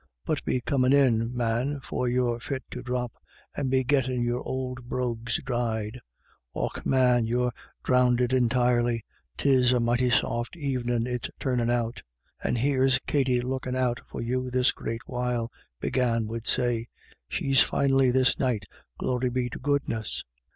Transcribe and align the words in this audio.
But 0.25 0.43
be 0.43 0.61
comin' 0.61 0.93
in, 0.93 1.37
man, 1.37 1.79
for 1.81 2.07
you're 2.09 2.39
fit 2.39 2.63
to 2.71 2.81
drop, 2.81 3.11
and 3.55 3.69
be 3.69 3.83
gettin' 3.83 4.23
your 4.23 4.41
ould 4.49 4.89
brogues 4.89 5.39
dried. 5.45 5.99
Och, 6.55 6.83
man, 6.83 7.27
you're 7.27 7.51
dhrounded 7.83 8.33
entirely; 8.33 9.05
'tis 9.37 9.71
a 9.71 9.79
mighty 9.79 10.09
soft 10.09 10.57
evenin' 10.57 11.05
it's 11.05 11.29
turnin' 11.39 11.69
out."" 11.69 12.01
And 12.43 12.57
here's 12.57 12.97
Katty 13.05 13.41
lookin' 13.41 13.75
out 13.75 14.01
for 14.09 14.21
you 14.23 14.49
this 14.49 14.71
great 14.71 15.01
while," 15.05 15.51
Big 15.79 15.99
Anne 15.99 16.25
would 16.25 16.47
say;" 16.47 16.87
she's 17.29 17.61
finely 17.61 18.09
this 18.09 18.39
night, 18.39 18.63
glory 18.97 19.29
be 19.29 19.51
to 19.51 19.59
goodness." 19.59 20.23